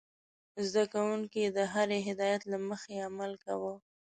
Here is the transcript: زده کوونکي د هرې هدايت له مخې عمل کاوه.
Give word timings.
زده 0.67 0.83
کوونکي 0.93 1.43
د 1.45 1.57
هرې 1.73 1.99
هدايت 2.07 2.41
له 2.51 2.57
مخې 2.69 2.95
عمل 3.07 3.31
کاوه. 3.43 3.73